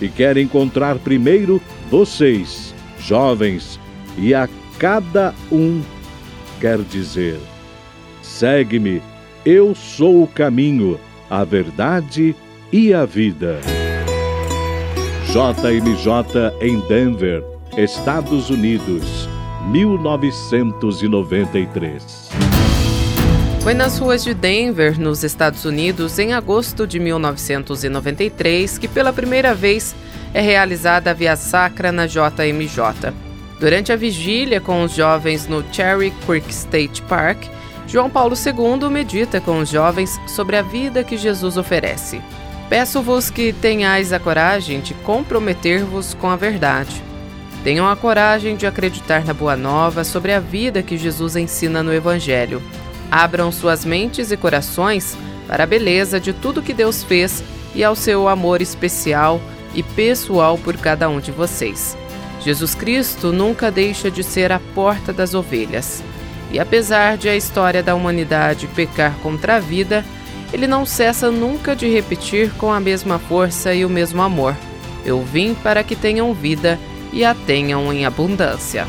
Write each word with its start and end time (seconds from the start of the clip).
E 0.00 0.08
quer 0.08 0.36
encontrar 0.36 0.98
primeiro 0.98 1.60
vocês, 1.90 2.74
jovens, 2.98 3.78
e 4.18 4.34
a 4.34 4.48
cada 4.78 5.34
um 5.50 5.82
quer 6.60 6.78
dizer: 6.78 7.38
segue-me, 8.22 9.02
eu 9.44 9.74
sou 9.74 10.22
o 10.22 10.26
caminho, 10.26 10.98
a 11.30 11.44
verdade 11.44 12.34
e 12.72 12.92
a 12.92 13.04
vida. 13.04 13.60
JMJ 15.26 16.10
em 16.60 16.80
Denver, 16.88 17.44
Estados 17.76 18.50
Unidos 18.50 19.28
1993. 19.70 22.45
Foi 23.66 23.74
nas 23.74 23.98
ruas 23.98 24.22
de 24.22 24.32
Denver, 24.32 24.96
nos 24.96 25.24
Estados 25.24 25.64
Unidos, 25.64 26.20
em 26.20 26.32
agosto 26.32 26.86
de 26.86 27.00
1993, 27.00 28.78
que 28.78 28.86
pela 28.86 29.12
primeira 29.12 29.56
vez 29.56 29.92
é 30.32 30.40
realizada 30.40 31.10
a 31.10 31.12
Via 31.12 31.34
Sacra 31.34 31.90
na 31.90 32.06
JMJ. 32.06 33.12
Durante 33.58 33.90
a 33.90 33.96
vigília 33.96 34.60
com 34.60 34.84
os 34.84 34.94
jovens 34.94 35.48
no 35.48 35.64
Cherry 35.72 36.12
Creek 36.24 36.48
State 36.48 37.02
Park, 37.08 37.42
João 37.88 38.08
Paulo 38.08 38.36
II 38.36 38.88
medita 38.88 39.40
com 39.40 39.58
os 39.58 39.68
jovens 39.68 40.16
sobre 40.28 40.56
a 40.56 40.62
vida 40.62 41.02
que 41.02 41.16
Jesus 41.16 41.56
oferece. 41.56 42.22
Peço-vos 42.68 43.30
que 43.30 43.52
tenhais 43.52 44.12
a 44.12 44.20
coragem 44.20 44.78
de 44.78 44.94
comprometer-vos 44.94 46.14
com 46.14 46.30
a 46.30 46.36
verdade 46.36 47.02
Tenham 47.66 47.88
a 47.88 47.96
coragem 47.96 48.54
de 48.54 48.64
acreditar 48.64 49.24
na 49.24 49.34
Boa 49.34 49.56
Nova 49.56 50.04
sobre 50.04 50.32
a 50.32 50.38
vida 50.38 50.84
que 50.84 50.96
Jesus 50.96 51.34
ensina 51.34 51.82
no 51.82 51.92
Evangelho. 51.92 52.62
Abram 53.10 53.52
suas 53.52 53.84
mentes 53.84 54.30
e 54.30 54.36
corações 54.36 55.16
para 55.46 55.64
a 55.64 55.66
beleza 55.66 56.18
de 56.18 56.32
tudo 56.32 56.62
que 56.62 56.74
Deus 56.74 57.02
fez 57.02 57.42
e 57.74 57.84
ao 57.84 57.94
seu 57.94 58.28
amor 58.28 58.60
especial 58.60 59.40
e 59.74 59.82
pessoal 59.82 60.58
por 60.58 60.76
cada 60.76 61.08
um 61.08 61.20
de 61.20 61.30
vocês. 61.30 61.96
Jesus 62.40 62.74
Cristo 62.74 63.32
nunca 63.32 63.70
deixa 63.70 64.10
de 64.10 64.22
ser 64.22 64.52
a 64.52 64.60
porta 64.74 65.12
das 65.12 65.34
ovelhas. 65.34 66.02
E 66.50 66.58
apesar 66.58 67.16
de 67.16 67.28
a 67.28 67.36
história 67.36 67.82
da 67.82 67.94
humanidade 67.94 68.68
pecar 68.68 69.14
contra 69.22 69.56
a 69.56 69.60
vida, 69.60 70.04
ele 70.52 70.66
não 70.66 70.86
cessa 70.86 71.30
nunca 71.30 71.74
de 71.74 71.88
repetir 71.88 72.50
com 72.52 72.72
a 72.72 72.80
mesma 72.80 73.18
força 73.18 73.74
e 73.74 73.84
o 73.84 73.90
mesmo 73.90 74.22
amor: 74.22 74.56
Eu 75.04 75.22
vim 75.22 75.54
para 75.54 75.82
que 75.82 75.96
tenham 75.96 76.32
vida 76.32 76.78
e 77.12 77.24
a 77.24 77.34
tenham 77.34 77.92
em 77.92 78.06
abundância. 78.06 78.86